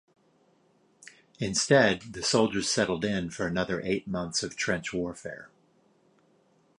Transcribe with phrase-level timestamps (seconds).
[1.37, 5.51] Instead, the soldiers settled in for another eight months of trench warfare.